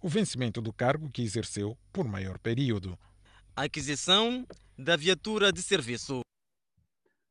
o 0.00 0.08
vencimento 0.08 0.62
do 0.62 0.72
cargo 0.72 1.10
que 1.10 1.22
exerceu 1.22 1.76
por 1.92 2.06
maior 2.06 2.38
período. 2.38 2.96
Aquisição 3.56 4.46
da 4.78 4.96
viatura 4.96 5.52
de 5.52 5.60
serviço. 5.60 6.20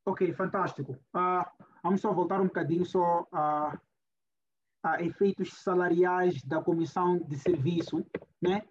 Ok, 0.06 0.34
fantástico. 0.34 0.92
Uh, 1.16 1.66
vamos 1.82 2.02
só 2.02 2.14
voltar 2.14 2.42
um 2.42 2.48
bocadinho 2.48 2.86
só 2.86 3.26
a, 3.32 3.80
a 4.84 5.02
efeitos 5.02 5.54
salariais 5.54 6.44
da 6.44 6.62
comissão 6.62 7.18
de 7.20 7.38
serviço, 7.38 8.06
né? 8.42 8.62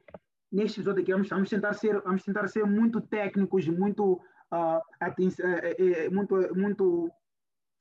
Neste 0.53 0.81
episódio 0.81 1.03
aqui 1.03 1.13
vamos, 1.13 1.29
vamos, 1.29 1.49
tentar 1.49 1.73
ser 1.73 2.01
vamos 2.03 2.23
tentar 2.23 2.47
ser 2.47 2.65
muito 2.65 3.01
técnicos 3.01 3.67
muito 3.69 4.21
uh, 4.53 6.11
muito 6.13 6.55
muito 6.55 7.11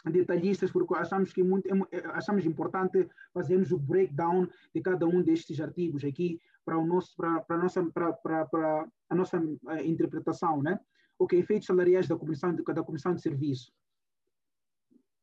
detalhistas 0.06 0.72
porque 0.72 0.96
achamos 0.96 1.34
que 1.34 1.44
muito 1.44 1.68
achamos 2.13 2.46
importante 2.46 3.08
fazermos 3.34 3.72
o 3.72 3.78
breakdown 3.78 4.48
de 4.74 4.82
cada 4.82 5.06
um 5.06 5.22
destes 5.22 5.60
artigos 5.60 6.04
aqui 6.04 6.40
para 6.66 6.78
o 6.78 6.86
nosso 6.86 7.16
para, 7.16 7.42
para 7.42 7.56
a 7.58 7.60
nossa 7.60 7.84
para, 7.92 8.13
para, 8.13 8.46
para 8.46 8.88
a 9.10 9.16
nossa 9.16 9.38
interpretação 9.84 10.62
né? 10.63 10.80
Ok 11.20 11.38
efeitos 11.38 11.68
salariais 11.68 12.08
da 12.08 12.16
comissão 12.16 12.56
de, 12.56 12.63
da 12.63 12.84
comissão 12.84 13.13
de 13.13 13.22
serviço. 13.22 13.72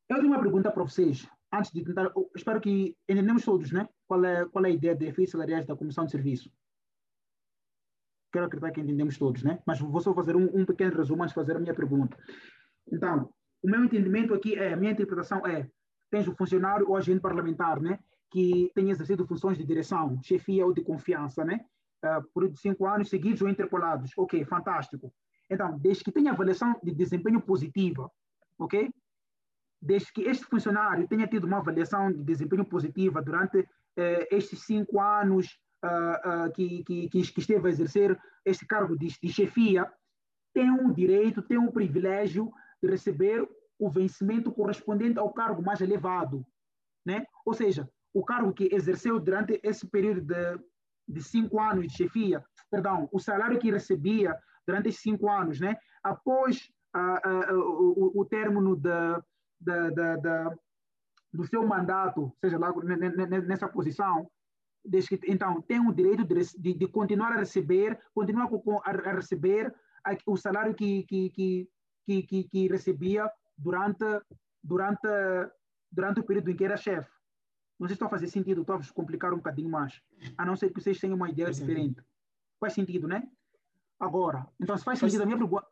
Eu 0.09 0.17
tenho 0.17 0.29
uma 0.29 0.41
pergunta 0.41 0.71
para 0.71 0.85
vocês 0.85 1.27
antes 1.53 1.73
de 1.73 1.83
tentar 1.83 2.13
espero 2.37 2.61
que 2.61 2.97
entendemos 3.09 3.45
todos 3.45 3.73
né? 3.73 3.89
Qual 4.07 4.25
é 4.25 4.45
qual 4.47 4.65
é 4.65 4.69
a 4.69 4.73
ideia 4.73 4.95
de 4.95 5.07
efeitos 5.07 5.33
salariais 5.33 5.67
da 5.67 5.75
comissão 5.75 6.05
de 6.05 6.13
serviço 6.13 6.53
quero 8.33 8.47
acreditar 8.47 8.73
que 8.73 8.81
entendemos 8.81 9.17
todos, 9.17 9.43
né? 9.43 9.61
Mas 9.67 9.81
vou 9.81 10.01
só 10.01 10.15
fazer 10.15 10.37
um, 10.37 10.49
um 10.55 10.65
pequeno 10.65 10.97
resumo 10.97 11.23
antes 11.23 11.35
de 11.35 11.41
fazer 11.41 11.57
a 11.57 11.61
minha 11.61 11.75
pergunta. 11.75 12.17
Então, 12.91 13.31
o 13.63 13.71
meu 13.71 13.85
entendimento 13.85 14.35
aqui 14.35 14.55
é, 14.55 14.73
a 14.73 14.77
minha 14.77 14.93
interpretação 14.93 15.47
é, 15.47 15.69
tens 16.11 16.27
o 16.29 16.35
funcionário 16.35 16.89
ou 16.89 16.97
agente 16.97 17.21
parlamentar, 17.21 17.81
né? 17.81 17.99
Que 18.31 18.71
tem 18.75 18.91
exercido 18.91 19.27
funções 19.27 19.57
de 19.57 19.65
direção, 19.65 20.21
chefia 20.23 20.65
ou 20.65 20.73
de 20.73 20.83
confiança, 20.83 21.45
né? 21.45 21.65
Uh, 22.05 22.23
por 22.33 22.49
cinco 22.57 22.87
anos 22.87 23.09
seguidos 23.09 23.43
ou 23.43 23.49
interpolados. 23.49 24.13
Ok, 24.17 24.45
fantástico. 24.45 25.13
Então, 25.51 25.77
desde 25.79 26.05
que 26.05 26.13
tenha 26.13 26.33
avaliação 26.33 26.79
de 26.83 26.95
desempenho 26.95 27.41
positiva, 27.41 28.11
ok? 28.59 28.91
Desde 29.81 30.13
que 30.13 30.23
este 30.23 30.45
funcionário 30.45 31.09
tenha 31.09 31.27
tido 31.27 31.47
uma 31.47 31.59
avaliação 31.59 32.13
de 32.13 32.23
desempenho 32.23 32.65
positiva 32.65 33.23
durante 33.23 33.67
eh, 33.97 34.29
estes 34.31 34.65
cinco 34.65 35.01
anos 35.01 35.59
uh, 35.85 36.47
uh, 36.47 36.53
que, 36.53 36.85
que, 36.85 37.09
que, 37.09 37.41
esteve 37.41 37.67
a 37.67 37.71
exercer 37.71 38.19
esse 38.45 38.67
cargo 38.67 38.97
de, 38.97 39.09
de 39.09 39.29
chefia, 39.33 39.91
tem 40.55 40.71
um 40.71 40.93
direito, 40.93 41.43
tem 41.43 41.59
um 41.59 41.71
privilégio 41.71 42.53
de 42.83 42.91
receber 42.91 43.47
o 43.79 43.89
vencimento 43.89 44.51
correspondente 44.53 45.19
ao 45.19 45.33
cargo 45.33 45.63
mais 45.63 45.81
elevado. 45.81 46.45
Né? 47.07 47.25
Ou 47.45 47.55
seja, 47.55 47.89
o 48.13 48.25
cargo 48.25 48.53
que 48.53 48.69
exerceu 48.73 49.21
durante 49.21 49.61
esse 49.63 49.87
período 49.87 50.21
de, 50.21 50.61
de 51.09 51.23
cinco 51.23 51.61
anos 51.61 51.87
de 51.87 51.97
chefia, 51.97 52.45
perdão, 52.71 53.09
o 53.13 53.21
salário 53.21 53.59
que 53.59 53.71
recebia 53.71 54.37
durante 54.67 54.89
esses 54.89 55.01
cinco 55.01 55.31
anos, 55.31 55.61
né? 55.61 55.77
após 56.03 56.69
uh, 56.97 57.55
o, 57.55 58.21
o 58.21 58.25
término 58.25 58.77
da, 58.77 59.23
da, 59.61 59.91
da, 59.91 60.17
da, 60.17 60.59
do 61.33 61.47
seu 61.47 61.67
mandato, 61.67 62.33
seja 62.41 62.59
lá 62.59 62.73
nessa 63.47 63.69
posição, 63.69 64.29
então, 65.27 65.61
tem 65.63 65.81
o 65.81 65.93
direito 65.93 66.25
de, 66.25 66.75
de, 66.75 66.89
continuar 66.89 67.33
a 67.33 67.41
receber, 67.41 67.99
continuar 68.15 68.49
a, 68.85 69.13
receber 69.13 69.75
o 70.27 70.37
salário 70.37 70.75
que, 70.75 71.03
que, 71.05 71.31
que, 71.31 71.69
que, 72.23 72.45
que, 72.45 72.69
recebia 72.69 73.31
durante, 73.57 74.05
durante, 74.63 75.09
durante 75.91 76.21
o 76.21 76.25
período 76.25 76.51
em 76.51 76.57
que 76.57 76.65
era 76.65 76.77
chefe. 76.77 77.11
Não 77.79 77.87
sei 77.87 77.95
se 77.95 77.99
está 77.99 78.07
a 78.07 78.11
fazer 78.11 78.27
sentido, 78.29 78.63
estou 78.63 78.77
a 78.77 78.81
complicar 78.95 79.33
um 79.33 79.37
bocadinho 79.37 79.69
mais, 79.69 80.01
a 80.37 80.45
não 80.45 80.57
ser 80.57 80.71
que 80.71 80.81
vocês 80.81 80.99
tenham 80.99 81.17
uma 81.17 81.31
ideia 81.31 81.51
diferente. 81.51 82.03
Faz 82.59 82.73
sentido, 82.73 83.07
né? 83.07 83.29
Agora, 84.01 84.47
então, 84.61 84.77
se 84.77 84.85
faz, 84.85 84.99
faz 84.99 85.13
sentido, 85.13 85.23
a 85.23 85.37
minha, 85.37 85.63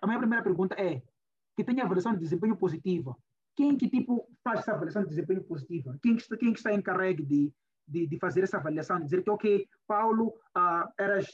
a 0.00 0.06
minha 0.06 0.18
primeira 0.18 0.42
pergunta 0.42 0.74
é 0.80 1.02
que 1.56 1.64
tenha 1.64 1.84
avaliação 1.84 2.12
de 2.12 2.20
desempenho 2.20 2.56
positiva. 2.56 3.16
Quem 3.56 3.76
que 3.76 3.88
tipo 3.88 4.26
faz 4.42 4.60
essa 4.60 4.72
avaliação 4.72 5.02
de 5.02 5.08
desempenho 5.08 5.42
positiva? 5.42 5.98
Quem 6.02 6.16
que 6.16 6.22
está, 6.22 6.36
quem 6.36 6.52
que 6.52 6.58
está 6.58 6.72
encarregue 6.72 7.22
de, 7.22 7.52
de, 7.90 8.06
de 8.06 8.18
fazer 8.18 8.42
essa 8.44 8.56
avaliação, 8.56 9.00
dizer 9.00 9.22
que, 9.22 9.30
ok, 9.30 9.68
Paulo, 9.86 10.28
uh, 10.56 10.88
eras 10.98 11.26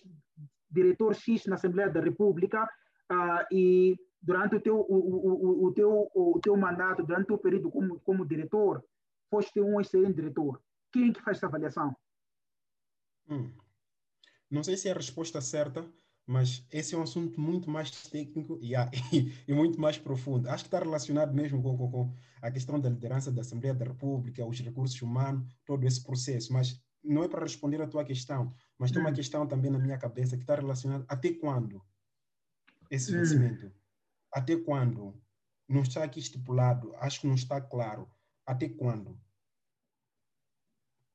diretor 0.70 1.14
X 1.14 1.46
na 1.46 1.54
Assembleia 1.54 1.90
da 1.90 2.00
República 2.00 2.64
uh, 2.64 3.54
e 3.54 3.96
durante 4.20 4.56
o 4.56 4.60
teu, 4.60 4.76
o, 4.76 4.96
o, 4.96 5.66
o, 5.66 5.72
teu, 5.72 6.10
o 6.14 6.40
teu 6.42 6.56
mandato, 6.56 7.04
durante 7.04 7.24
o 7.24 7.26
teu 7.26 7.38
período 7.38 7.70
como, 7.70 8.00
como 8.00 8.26
diretor, 8.26 8.82
foste 9.30 9.60
um 9.60 9.80
excelente 9.80 10.16
diretor. 10.16 10.60
Quem 10.92 11.10
é 11.10 11.12
que 11.12 11.22
faz 11.22 11.36
essa 11.36 11.46
avaliação? 11.46 11.94
Hum. 13.28 13.52
Não 14.50 14.62
sei 14.62 14.76
se 14.76 14.88
é 14.88 14.92
a 14.92 14.96
resposta 14.96 15.40
certa, 15.40 15.84
mas 16.26 16.66
esse 16.72 16.94
é 16.94 16.98
um 16.98 17.02
assunto 17.02 17.40
muito 17.40 17.70
mais 17.70 17.90
técnico 17.90 18.58
e, 18.60 18.72
e, 19.12 19.32
e, 19.46 19.54
muito 19.54 19.80
mais 19.80 19.96
profundo. 19.96 20.48
Acho 20.48 20.64
que 20.64 20.68
está 20.68 20.80
relacionado 20.80 21.32
mesmo 21.32 21.62
com, 21.62 21.76
com, 21.76 21.90
com, 21.90 22.14
a 22.42 22.50
questão 22.50 22.80
da 22.80 22.88
liderança 22.88 23.30
da 23.30 23.42
Assembleia 23.42 23.74
da 23.74 23.84
República, 23.84 24.44
os 24.44 24.60
recursos 24.60 25.00
humanos, 25.00 25.46
todo 25.64 25.84
esse 25.84 26.02
processo. 26.02 26.52
Mas 26.52 26.80
não 27.02 27.22
é 27.22 27.28
para 27.28 27.42
responder 27.42 27.80
a 27.80 27.86
tua 27.86 28.04
questão, 28.04 28.52
mas 28.76 28.90
tem 28.90 29.00
uma 29.00 29.10
hum. 29.10 29.14
questão 29.14 29.46
também 29.46 29.70
na 29.70 29.78
minha 29.78 29.96
cabeça 29.98 30.36
que 30.36 30.42
está 30.42 30.56
relacionada 30.56 31.04
até 31.08 31.32
quando? 31.32 31.80
esse 32.90 33.12
hum. 33.12 33.18
vencimento? 33.18 33.72
Até 34.32 34.56
quando? 34.56 35.14
Não 35.68 35.82
está 35.82 36.04
aqui 36.04 36.20
estipulado, 36.20 36.94
acho 36.96 37.20
que 37.20 37.26
não 37.26 37.34
está 37.34 37.60
claro. 37.60 38.08
Até 38.44 38.68
quando? 38.68 39.18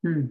Hum. 0.04 0.30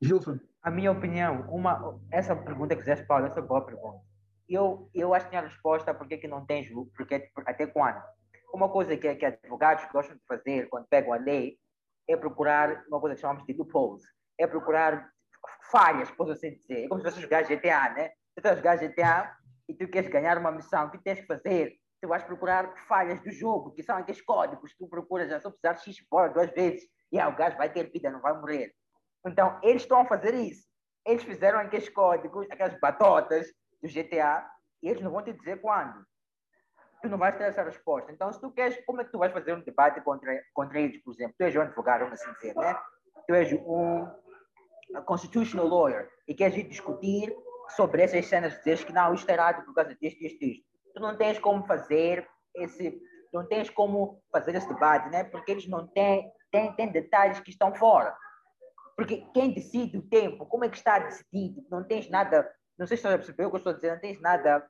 Gilson. 0.00 0.38
A 0.62 0.70
minha 0.70 0.92
opinião, 0.92 1.42
uma, 1.50 1.98
essa 2.10 2.34
pergunta 2.34 2.74
que 2.74 2.82
fizeste, 2.82 3.06
Paulo, 3.06 3.26
essa 3.26 3.40
é 3.40 3.42
boa 3.42 3.64
pergunta. 3.64 4.02
Eu, 4.48 4.90
eu 4.94 5.12
acho 5.12 5.28
que 5.28 5.36
a 5.36 5.42
resposta 5.42 5.92
porque 5.92 6.16
que 6.16 6.26
não 6.26 6.46
tens, 6.46 6.68
porque 6.96 7.30
até 7.46 7.66
quando? 7.66 8.02
Uma 8.52 8.68
coisa 8.68 8.96
que, 8.96 9.14
que 9.14 9.26
advogados 9.26 9.84
gostam 9.92 10.16
de 10.16 10.24
fazer 10.26 10.68
quando 10.68 10.86
pegam 10.88 11.12
a 11.12 11.16
lei 11.16 11.58
é 12.08 12.16
procurar 12.16 12.84
uma 12.88 12.98
coisa 12.98 13.14
que 13.14 13.20
chamamos 13.20 13.44
de 13.44 13.52
loopholes. 13.52 14.02
É 14.38 14.46
procurar 14.46 15.10
falhas, 15.70 16.10
posso 16.10 16.32
assim 16.32 16.54
dizer. 16.54 16.84
É 16.84 16.88
como 16.88 17.00
se 17.00 17.08
fosse 17.10 17.20
jogar 17.20 17.42
GTA, 17.42 17.90
né? 17.90 18.08
Você 18.08 18.38
está 18.38 18.52
a 18.52 18.56
jogar 18.56 18.76
GTA 18.76 19.36
e 19.68 19.74
tu 19.74 19.86
queres 19.88 20.08
ganhar 20.10 20.38
uma 20.38 20.50
missão, 20.50 20.86
o 20.86 20.90
que 20.90 20.98
tens 20.98 21.20
que 21.20 21.26
fazer? 21.26 21.76
Tu 22.00 22.08
vais 22.08 22.22
procurar 22.22 22.72
falhas 22.86 23.20
do 23.20 23.30
jogo, 23.30 23.72
que 23.72 23.82
são 23.82 23.96
aqueles 23.96 24.22
códigos, 24.22 24.74
tu 24.78 24.88
procuras, 24.88 25.28
já 25.28 25.40
só 25.40 25.50
precisar 25.50 25.76
X 25.76 26.06
bola 26.10 26.28
duas 26.28 26.50
vezes, 26.52 26.88
e 27.12 27.18
ah, 27.18 27.28
o 27.28 27.36
gajo 27.36 27.56
vai 27.56 27.70
ter 27.70 27.90
vida, 27.90 28.10
não 28.10 28.20
vai 28.20 28.32
morrer. 28.32 28.72
Então, 29.26 29.58
eles 29.62 29.82
estão 29.82 30.00
a 30.00 30.06
fazer 30.06 30.32
isso. 30.34 30.66
Eles 31.04 31.22
fizeram 31.22 31.58
aqueles 31.58 31.88
códigos, 31.88 32.46
aquelas 32.50 32.78
batotas 32.80 33.48
do 33.82 33.88
GTA, 33.88 34.48
e 34.82 34.88
eles 34.88 35.02
não 35.02 35.10
vão 35.10 35.22
te 35.22 35.32
dizer 35.32 35.60
quando. 35.60 36.04
Tu 37.02 37.08
não 37.08 37.18
vais 37.18 37.36
ter 37.36 37.44
essa 37.44 37.62
resposta. 37.62 38.10
Então, 38.10 38.32
se 38.32 38.40
tu 38.40 38.50
queres, 38.50 38.84
como 38.84 39.00
é 39.00 39.04
que 39.04 39.12
tu 39.12 39.18
vais 39.18 39.32
fazer 39.32 39.54
um 39.54 39.60
debate 39.60 40.00
contra, 40.00 40.42
contra 40.52 40.80
eles, 40.80 41.02
por 41.02 41.12
exemplo? 41.14 41.34
Tu 41.38 41.44
és 41.44 41.54
um 41.54 41.60
advogado, 41.60 42.00
vamos 42.00 42.20
assim 42.20 42.32
dizer, 42.34 42.54
né? 42.56 42.76
Tu 43.26 43.34
és 43.34 43.52
um 43.52 44.06
constitutional 45.04 45.66
lawyer 45.66 46.10
e 46.26 46.34
queres 46.34 46.56
ir 46.56 46.64
discutir 46.64 47.34
sobre 47.76 48.02
essas 48.02 48.26
cenas, 48.26 48.56
dizer 48.58 48.84
que 48.84 48.92
não, 48.92 49.14
isto 49.14 49.28
é 49.28 49.34
errado 49.34 49.64
por 49.64 49.74
causa 49.74 49.94
disto, 49.94 50.24
isto, 50.24 50.44
isto. 50.44 50.64
Tu 50.94 51.00
não 51.00 51.16
tens 51.16 51.38
como 51.38 51.64
fazer 51.66 52.26
esse, 52.54 53.00
não 53.32 53.46
tens 53.46 53.70
como 53.70 54.22
fazer 54.32 54.54
esse 54.54 54.68
debate, 54.68 55.10
né? 55.10 55.24
Porque 55.24 55.52
eles 55.52 55.68
não 55.68 55.86
têm, 55.86 56.30
têm, 56.50 56.72
têm 56.74 56.90
detalhes 56.90 57.40
que 57.40 57.50
estão 57.50 57.74
fora. 57.74 58.16
Porque 58.96 59.24
quem 59.32 59.52
decide 59.52 59.98
o 59.98 60.02
tempo, 60.02 60.46
como 60.46 60.64
é 60.64 60.68
que 60.68 60.76
está 60.76 60.98
decidido? 60.98 61.64
Não 61.70 61.84
tens 61.84 62.08
nada, 62.10 62.50
não 62.78 62.86
sei 62.86 62.96
se 62.96 63.02
você 63.02 63.16
percebeu 63.16 63.48
o 63.48 63.50
que 63.50 63.56
eu 63.56 63.58
estou 63.58 63.74
dizendo, 63.74 63.94
não 63.94 64.00
tens 64.00 64.20
nada 64.20 64.66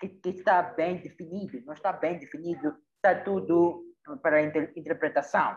que, 0.00 0.08
que, 0.08 0.28
está 0.30 0.62
bem 0.62 0.98
definido, 0.98 1.64
não 1.64 1.72
está 1.72 1.92
bem 1.92 2.18
definido, 2.18 2.76
está 2.96 3.22
tudo 3.22 3.82
para 4.22 4.42
inter, 4.42 4.72
interpretação. 4.76 5.56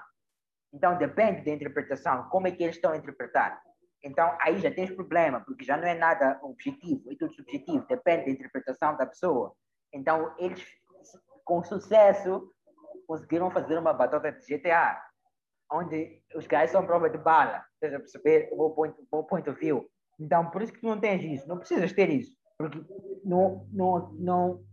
Então 0.74 0.98
depende 0.98 1.44
da 1.44 1.52
interpretação, 1.52 2.30
como 2.30 2.48
é 2.48 2.52
que 2.52 2.64
eles 2.64 2.76
estão 2.76 2.94
a 2.94 2.98
interpretar. 2.98 3.62
Então 4.04 4.38
aí 4.42 4.60
já 4.60 4.72
tens 4.72 4.92
problema, 4.92 5.42
porque 5.42 5.66
já 5.66 5.76
não 5.76 5.88
é 5.88 5.94
nada 5.94 6.40
objetivo, 6.42 7.12
é 7.12 7.16
tudo 7.16 7.34
subjetivo, 7.34 7.86
depende 7.88 8.26
da 8.26 8.32
interpretação 8.32 8.96
da 8.96 9.06
pessoa. 9.06 9.54
Então 9.94 10.34
eles, 10.38 10.66
com 11.44 11.62
sucesso, 11.64 12.50
conseguiram 13.06 13.52
fazer 13.52 13.78
uma 13.78 13.92
batota 13.92 14.32
de 14.32 14.58
GTA 14.58 15.04
onde 15.72 16.24
os 16.36 16.48
gajos 16.48 16.72
são 16.72 16.86
prova 16.86 17.10
de 17.10 17.18
bala. 17.18 17.64
Estás 17.74 17.94
a 17.94 18.00
perceber 18.00 18.50
o 18.52 18.58
meu 18.58 18.70
point, 18.72 18.96
o 19.00 19.16
meu 19.16 19.24
point 19.24 19.50
of 19.50 19.60
view? 19.60 19.90
Então, 20.20 20.50
por 20.52 20.62
isso 20.62 20.74
que 20.74 20.82
tu 20.82 20.88
não 20.88 21.00
tens 21.00 21.24
isso. 21.24 21.48
Não 21.48 21.58
precisas 21.58 21.94
ter 21.94 22.10
isso. 22.10 22.36
Porque 22.58 22.80
não, 23.24 23.68
não, 23.72 24.14
não, 24.14 24.66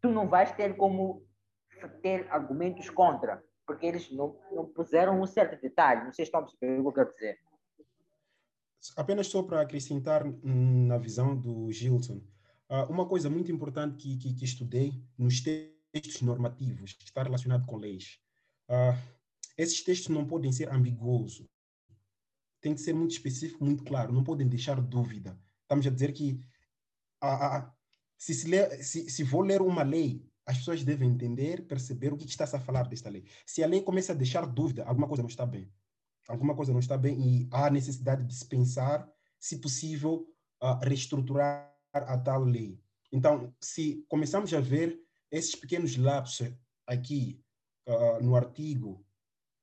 tu 0.00 0.10
não 0.10 0.28
vais 0.28 0.50
ter 0.52 0.76
como 0.76 1.24
ter 2.02 2.26
argumentos 2.30 2.88
contra. 2.90 3.42
Porque 3.66 3.86
eles 3.86 4.10
não, 4.10 4.38
não 4.50 4.66
puseram 4.66 5.20
um 5.20 5.26
certo 5.26 5.60
detalhe. 5.60 6.04
Não 6.04 6.12
sei 6.12 6.24
se 6.24 6.28
estão 6.28 6.40
a 6.40 6.44
perceber 6.44 6.80
o 6.80 6.82
que 6.82 6.88
eu 6.88 6.92
quero 6.92 7.14
dizer. 7.14 7.38
Apenas 8.96 9.28
só 9.28 9.42
para 9.42 9.60
acrescentar 9.60 10.24
na 10.42 10.98
visão 10.98 11.36
do 11.36 11.70
Gilson, 11.70 12.20
ah, 12.68 12.86
uma 12.86 13.06
coisa 13.06 13.28
muito 13.28 13.52
importante 13.52 13.96
que, 13.96 14.16
que, 14.16 14.34
que 14.34 14.44
estudei 14.44 14.92
nos 15.16 15.40
textos 15.40 16.22
normativos, 16.22 16.94
que 16.94 17.04
está 17.04 17.22
relacionado 17.22 17.66
com 17.66 17.76
leis. 17.76 18.18
Uh, 18.68 18.96
esses 19.58 19.82
textos 19.82 20.08
não 20.08 20.26
podem 20.26 20.50
ser 20.50 20.72
ambiguosos. 20.72 21.46
Tem 22.62 22.74
que 22.74 22.80
ser 22.80 22.94
muito 22.94 23.10
específico, 23.10 23.62
muito 23.62 23.84
claro. 23.84 24.12
Não 24.12 24.24
podem 24.24 24.48
deixar 24.48 24.80
dúvida. 24.80 25.38
Estamos 25.62 25.86
a 25.86 25.90
dizer 25.90 26.12
que 26.12 26.40
a, 27.20 27.58
a, 27.58 27.74
se, 28.16 28.32
se, 28.32 28.48
lê, 28.48 28.82
se, 28.82 29.10
se 29.10 29.22
vou 29.22 29.42
ler 29.42 29.60
uma 29.60 29.82
lei, 29.82 30.24
as 30.46 30.58
pessoas 30.58 30.82
devem 30.82 31.10
entender, 31.10 31.66
perceber 31.66 32.12
o 32.12 32.16
que 32.16 32.26
está-se 32.26 32.56
a 32.56 32.60
falar 32.60 32.88
desta 32.88 33.10
lei. 33.10 33.24
Se 33.44 33.62
a 33.62 33.66
lei 33.66 33.82
começa 33.82 34.12
a 34.12 34.16
deixar 34.16 34.46
dúvida, 34.46 34.84
alguma 34.84 35.06
coisa 35.06 35.22
não 35.22 35.28
está 35.28 35.44
bem. 35.44 35.70
Alguma 36.28 36.54
coisa 36.54 36.72
não 36.72 36.80
está 36.80 36.96
bem 36.96 37.20
e 37.20 37.48
há 37.50 37.68
necessidade 37.68 38.24
de 38.24 38.34
se 38.34 38.46
pensar, 38.46 39.08
se 39.38 39.58
possível, 39.58 40.26
uh, 40.62 40.78
reestruturar 40.82 41.70
a 41.92 42.16
tal 42.16 42.44
lei. 42.44 42.80
Então, 43.10 43.52
se 43.60 44.04
começamos 44.08 44.54
a 44.54 44.60
ver 44.60 44.98
esses 45.30 45.54
pequenos 45.54 45.96
lapsos 45.96 46.48
aqui 46.86 47.42
uh, 47.88 48.22
no 48.22 48.36
artigo 48.36 49.04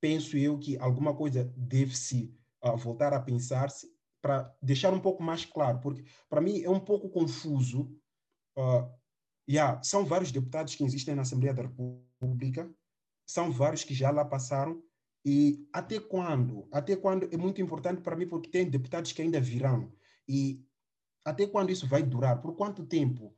penso 0.01 0.37
eu 0.37 0.57
que 0.57 0.77
alguma 0.77 1.15
coisa 1.15 1.43
deve-se 1.55 2.33
uh, 2.63 2.77
voltar 2.77 3.13
a 3.13 3.19
pensar-se 3.19 3.91
para 4.21 4.53
deixar 4.61 4.93
um 4.93 4.99
pouco 4.99 5.23
mais 5.23 5.45
claro, 5.45 5.79
porque 5.79 6.03
para 6.29 6.41
mim 6.41 6.61
é 6.61 6.69
um 6.69 6.79
pouco 6.79 7.09
confuso. 7.09 7.83
Uh, 8.57 8.89
yeah, 9.49 9.81
são 9.81 10.05
vários 10.05 10.31
deputados 10.31 10.75
que 10.75 10.83
existem 10.83 11.15
na 11.15 11.21
Assembleia 11.21 11.53
da 11.53 11.63
República, 11.63 12.69
são 13.25 13.51
vários 13.51 13.83
que 13.83 13.93
já 13.93 14.11
lá 14.11 14.25
passaram, 14.25 14.83
e 15.25 15.67
até 15.73 15.99
quando? 15.99 16.67
Até 16.71 16.95
quando 16.95 17.29
é 17.31 17.37
muito 17.37 17.61
importante 17.61 18.01
para 18.01 18.15
mim, 18.15 18.27
porque 18.27 18.49
tem 18.49 18.69
deputados 18.69 19.11
que 19.11 19.21
ainda 19.21 19.39
virão. 19.39 19.91
E 20.27 20.65
até 21.25 21.45
quando 21.45 21.71
isso 21.71 21.87
vai 21.87 22.03
durar? 22.03 22.41
Por 22.41 22.55
quanto 22.55 22.85
tempo 22.85 23.35